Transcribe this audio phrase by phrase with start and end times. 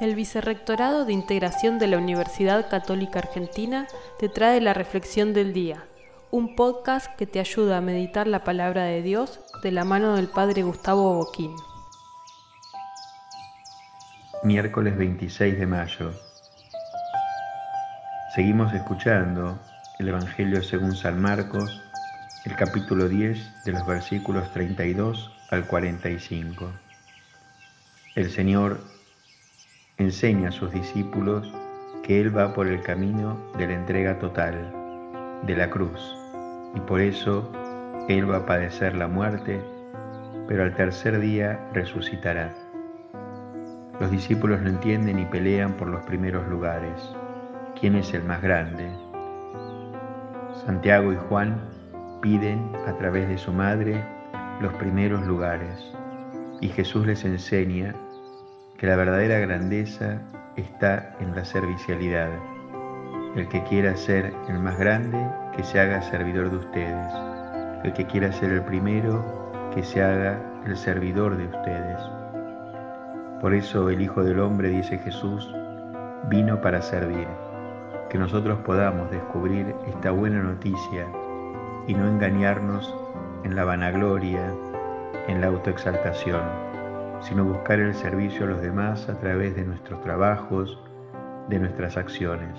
[0.00, 3.86] El Vicerrectorado de Integración de la Universidad Católica Argentina
[4.18, 5.84] te trae la Reflexión del Día,
[6.30, 10.28] un podcast que te ayuda a meditar la palabra de Dios de la mano del
[10.28, 11.54] Padre Gustavo Boquín.
[14.42, 16.14] Miércoles 26 de mayo.
[18.34, 19.58] Seguimos escuchando
[19.98, 21.78] el Evangelio según San Marcos,
[22.46, 26.72] el capítulo 10 de los versículos 32 al 45.
[28.14, 28.80] El Señor
[30.00, 31.52] enseña a sus discípulos
[32.02, 34.72] que Él va por el camino de la entrega total,
[35.46, 36.16] de la cruz,
[36.74, 37.50] y por eso
[38.08, 39.60] Él va a padecer la muerte,
[40.48, 42.54] pero al tercer día resucitará.
[44.00, 47.14] Los discípulos no entienden y pelean por los primeros lugares.
[47.78, 48.88] ¿Quién es el más grande?
[50.64, 51.60] Santiago y Juan
[52.22, 54.02] piden a través de su madre
[54.60, 55.92] los primeros lugares
[56.60, 57.94] y Jesús les enseña
[58.80, 60.22] que la verdadera grandeza
[60.56, 62.30] está en la servicialidad.
[63.36, 65.18] El que quiera ser el más grande,
[65.54, 67.12] que se haga servidor de ustedes.
[67.84, 69.22] El que quiera ser el primero,
[69.74, 72.00] que se haga el servidor de ustedes.
[73.42, 75.54] Por eso el Hijo del Hombre, dice Jesús,
[76.30, 77.28] vino para servir.
[78.08, 81.06] Que nosotros podamos descubrir esta buena noticia
[81.86, 82.94] y no engañarnos
[83.44, 84.54] en la vanagloria,
[85.28, 86.69] en la autoexaltación
[87.20, 90.78] sino buscar el servicio a los demás a través de nuestros trabajos,
[91.48, 92.56] de nuestras acciones,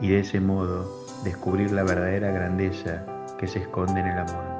[0.00, 0.88] y de ese modo
[1.24, 3.04] descubrir la verdadera grandeza
[3.38, 4.53] que se esconde en el amor.